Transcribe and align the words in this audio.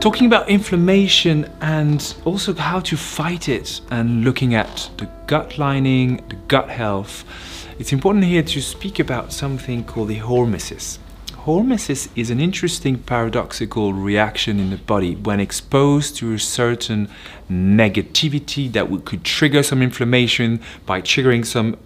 Talking 0.00 0.28
about 0.28 0.48
inflammation 0.48 1.50
and 1.60 2.14
also 2.24 2.54
how 2.54 2.78
to 2.80 2.96
fight 2.96 3.48
it 3.48 3.80
and 3.90 4.24
looking 4.24 4.54
at 4.54 4.88
the 4.98 5.08
gut 5.26 5.58
lining, 5.58 6.24
the 6.28 6.36
gut 6.46 6.70
health, 6.70 7.24
it's 7.80 7.92
important 7.92 8.24
here 8.24 8.44
to 8.44 8.62
speak 8.62 9.00
about 9.00 9.32
something 9.32 9.82
called 9.82 10.08
the 10.08 10.20
hormesis. 10.20 10.98
Hormesis 11.32 12.08
is 12.14 12.30
an 12.30 12.38
interesting 12.38 12.98
paradoxical 12.98 13.92
reaction 13.92 14.60
in 14.60 14.70
the 14.70 14.76
body 14.76 15.16
when 15.16 15.40
exposed 15.40 16.16
to 16.18 16.32
a 16.34 16.38
certain 16.38 17.08
negativity 17.50 18.70
that 18.72 18.88
could 19.04 19.24
trigger 19.24 19.64
some 19.64 19.82
inflammation 19.82 20.60
by 20.86 21.02
triggering 21.02 21.44
some 21.44 21.76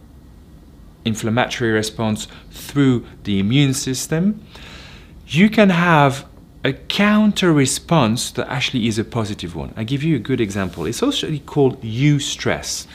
inflammatory 1.05 1.71
response 1.71 2.29
through 2.51 3.07
the 3.25 3.39
immune 3.39 3.75
system. 3.75 4.45
You 5.27 5.49
can 5.49 5.71
have 5.71 6.27
a 6.65 6.73
counter 6.73 7.53
response 7.53 8.31
that 8.33 8.49
actually 8.49 8.87
is 8.87 8.99
a 8.99 9.05
positive 9.05 9.57
one. 9.57 9.73
I 9.77 9.85
give 9.85 10.03
you 10.03 10.17
a 10.17 10.19
good 10.19 10.41
example. 10.41 10.87
It's 10.87 11.03
also 11.03 11.37
called 11.39 11.81
eustress. 11.83 12.87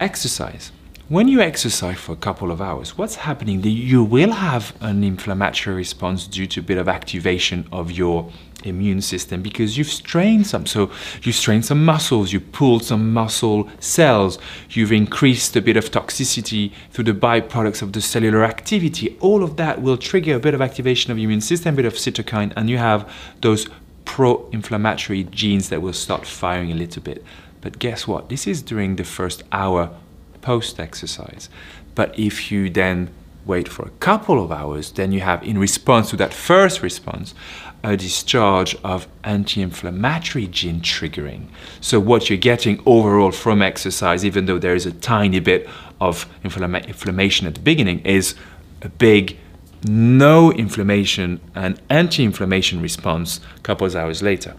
Exercise. 0.00 0.72
When 1.08 1.26
you 1.26 1.40
exercise 1.40 1.96
for 1.96 2.12
a 2.12 2.16
couple 2.16 2.50
of 2.50 2.60
hours, 2.60 2.98
what's 2.98 3.14
happening? 3.14 3.62
You 3.64 4.04
will 4.04 4.32
have 4.32 4.76
an 4.82 5.02
inflammatory 5.02 5.74
response 5.74 6.26
due 6.26 6.46
to 6.48 6.60
a 6.60 6.62
bit 6.62 6.76
of 6.76 6.86
activation 6.86 7.66
of 7.72 7.90
your 7.90 8.30
immune 8.62 9.00
system 9.00 9.40
because 9.40 9.78
you've 9.78 9.88
strained 9.88 10.46
some. 10.46 10.66
So 10.66 10.90
you 11.22 11.32
strained 11.32 11.64
some 11.64 11.82
muscles, 11.82 12.30
you 12.30 12.40
pulled 12.40 12.84
some 12.84 13.10
muscle 13.14 13.70
cells, 13.80 14.38
you've 14.68 14.92
increased 14.92 15.56
a 15.56 15.62
bit 15.62 15.78
of 15.78 15.90
toxicity 15.90 16.72
through 16.90 17.04
the 17.04 17.14
byproducts 17.14 17.80
of 17.80 17.94
the 17.94 18.02
cellular 18.02 18.44
activity. 18.44 19.16
All 19.20 19.42
of 19.42 19.56
that 19.56 19.80
will 19.80 19.96
trigger 19.96 20.34
a 20.34 20.40
bit 20.40 20.52
of 20.52 20.60
activation 20.60 21.10
of 21.10 21.16
the 21.16 21.24
immune 21.24 21.40
system, 21.40 21.72
a 21.72 21.76
bit 21.78 21.86
of 21.86 21.94
cytokine, 21.94 22.52
and 22.54 22.68
you 22.68 22.76
have 22.76 23.10
those 23.40 23.66
pro-inflammatory 24.04 25.24
genes 25.24 25.70
that 25.70 25.80
will 25.80 25.94
start 25.94 26.26
firing 26.26 26.70
a 26.70 26.74
little 26.74 27.02
bit. 27.02 27.24
But 27.62 27.78
guess 27.78 28.06
what? 28.06 28.28
This 28.28 28.46
is 28.46 28.60
during 28.60 28.96
the 28.96 29.04
first 29.04 29.42
hour 29.52 29.96
post-exercise. 30.40 31.48
But 31.94 32.18
if 32.18 32.50
you 32.50 32.70
then 32.70 33.10
wait 33.44 33.66
for 33.66 33.86
a 33.86 33.90
couple 33.98 34.44
of 34.44 34.52
hours, 34.52 34.92
then 34.92 35.10
you 35.10 35.20
have, 35.20 35.42
in 35.42 35.58
response 35.58 36.10
to 36.10 36.16
that 36.16 36.34
first 36.34 36.82
response, 36.82 37.34
a 37.82 37.96
discharge 37.96 38.76
of 38.84 39.08
anti-inflammatory 39.24 40.46
gene 40.48 40.80
triggering. 40.80 41.48
So 41.80 41.98
what 42.00 42.28
you're 42.28 42.38
getting 42.38 42.82
overall 42.84 43.32
from 43.32 43.62
exercise, 43.62 44.24
even 44.24 44.46
though 44.46 44.58
there 44.58 44.74
is 44.74 44.84
a 44.84 44.92
tiny 44.92 45.40
bit 45.40 45.68
of 46.00 46.28
inflama 46.42 46.86
inflammation 46.86 47.46
at 47.46 47.54
the 47.54 47.60
beginning, 47.60 48.00
is 48.00 48.34
a 48.82 48.88
big 48.88 49.38
no 49.84 50.52
inflammation 50.52 51.40
and 51.54 51.80
anti-inflammation 51.88 52.82
response 52.82 53.40
a 53.56 53.60
couple 53.60 53.86
of 53.86 53.94
hours 53.94 54.22
later. 54.22 54.56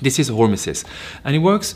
This 0.00 0.18
is 0.18 0.30
hormesis, 0.30 0.84
and 1.24 1.34
it 1.34 1.40
works 1.40 1.74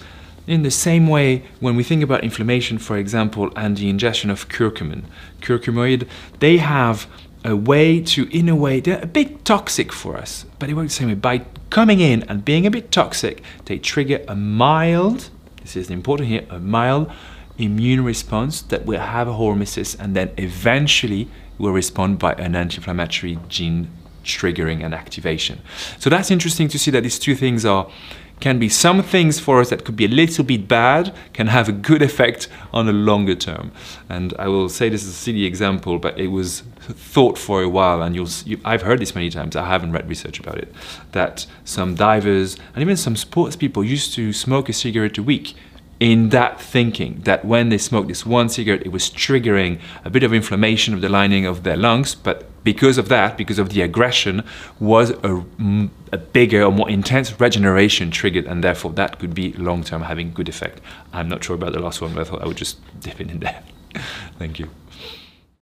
in 0.51 0.62
the 0.62 0.70
same 0.70 1.06
way, 1.06 1.45
when 1.61 1.77
we 1.77 1.83
think 1.83 2.03
about 2.03 2.25
inflammation, 2.25 2.79
for 2.79 2.97
example, 2.97 3.53
and 3.56 3.77
the 3.77 3.89
ingestion 3.89 4.31
of 4.31 4.48
curcumin, 4.48 5.05
curcumoid, 5.41 6.09
they 6.41 6.56
have 6.59 7.06
a 7.45 7.56
way 7.56 8.01
to, 8.01 8.29
in 8.37 8.48
a 8.48 8.56
way, 8.56 8.81
they're 8.81 9.03
a 9.03 9.06
bit 9.06 9.45
toxic 9.45 9.93
for 9.93 10.17
us, 10.17 10.45
but 10.59 10.67
they 10.67 10.75
work 10.75 10.87
the 10.87 10.93
same 10.93 11.09
way. 11.09 11.15
By 11.15 11.47
coming 11.71 12.01
in 12.01 12.23
and 12.25 12.45
being 12.45 12.67
a 12.67 12.71
bit 12.71 12.91
toxic, 12.91 13.43
they 13.67 13.78
trigger 13.78 14.25
a 14.28 14.37
mild, 14.37 15.31
this 15.62 15.77
is 15.77 15.89
important 15.91 16.28
here, 16.28 16.47
a 16.51 16.59
mild 16.59 17.11
immune 17.56 18.05
response 18.05 18.62
that 18.62 18.87
will 18.87 19.01
have 19.01 19.28
a 19.28 19.33
hormesis 19.33 19.98
and 19.98 20.17
then 20.17 20.31
eventually 20.37 21.28
will 21.59 21.73
respond 21.73 22.19
by 22.19 22.33
an 22.34 22.56
anti-inflammatory 22.56 23.39
gene 23.48 23.91
triggering 24.25 24.84
and 24.84 24.95
activation. 24.95 25.61
So 25.98 26.11
that's 26.11 26.31
interesting 26.31 26.69
to 26.69 26.78
see 26.78 26.91
that 26.91 27.03
these 27.03 27.19
two 27.19 27.34
things 27.34 27.65
are 27.65 27.91
can 28.41 28.59
be 28.59 28.69
some 28.69 29.03
things 29.03 29.39
for 29.39 29.61
us 29.61 29.71
that 29.71 29.84
could 29.84 29.97
be 29.97 30.06
a 30.06 30.09
little 30.09 30.45
bit 30.45 30.67
bad, 30.67 31.15
can 31.33 31.47
have 31.47 31.69
a 31.69 31.73
good 31.73 32.03
effect 32.03 32.49
on 32.73 32.89
a 32.89 32.93
longer 32.93 33.34
term. 33.34 33.71
And 34.09 34.34
I 34.39 34.49
will 34.49 34.69
say 34.69 34.89
this 34.89 35.03
is 35.03 35.11
a 35.11 35.12
silly 35.12 35.45
example, 35.45 35.99
but 35.99 36.19
it 36.19 36.28
was 36.28 36.62
thought 36.81 37.39
for 37.39 37.62
a 37.62 37.69
while, 37.69 38.03
and 38.03 38.17
you, 38.17 38.61
I've 38.65 38.83
heard 38.83 38.99
this 38.99 39.15
many 39.15 39.31
times, 39.31 39.55
I 39.55 39.67
haven't 39.67 39.93
read 39.93 40.09
research 40.09 40.41
about 40.41 40.59
it, 40.59 40.73
that 41.12 41.47
some 41.65 41.95
divers 41.95 42.56
and 42.75 42.83
even 42.83 42.97
some 42.97 43.17
sports 43.17 43.56
people 43.56 43.84
used 43.84 44.15
to 44.15 44.33
smoke 44.33 44.69
a 44.69 44.73
cigarette 44.73 45.19
a 45.19 45.23
week 45.23 45.55
in 46.00 46.31
that 46.31 46.59
thinking 46.59 47.21
that 47.25 47.44
when 47.44 47.69
they 47.69 47.77
smoked 47.77 48.09
this 48.09 48.25
one 48.25 48.49
cigarette, 48.49 48.84
it 48.87 48.88
was 48.88 49.11
triggering 49.11 49.78
a 50.03 50.11
bit 50.11 50.22
of 50.22 50.33
inflammation 50.33 50.94
of 50.94 51.03
the 51.03 51.11
lining 51.11 51.44
of 51.44 51.62
their 51.62 51.77
lungs, 51.77 52.15
but 52.15 52.47
because 52.65 52.97
of 52.99 53.09
that, 53.09 53.37
because 53.37 53.59
of 53.59 53.69
the 53.71 53.83
aggression, 53.83 54.43
was 54.78 55.11
a, 55.11 55.44
a 56.11 56.19
bigger 56.19 56.62
or 56.62 56.72
more 56.72 56.88
intense 56.88 57.38
regeneration 57.38 58.11
triggered, 58.11 58.47
and 58.47 58.65
therefore 58.65 58.93
that 58.93 59.19
could 59.19 59.34
be 59.34 59.53
long 59.53 59.84
term 59.84 60.03
having 60.03 60.33
good 60.33 60.49
effect. 60.49 60.81
I'm 61.12 61.28
not 61.28 61.44
sure 61.44 61.55
about 61.55 61.75
the 61.75 61.81
last 61.81 62.00
one, 62.00 62.15
but 62.15 62.22
I 62.22 62.25
thought 62.25 62.43
I 62.43 62.47
would 62.47 62.56
just 62.56 62.78
dip 63.00 63.21
in 63.21 63.31
in 63.31 63.41
there. 63.41 63.62
Thank 64.38 64.59
you. 64.59 64.71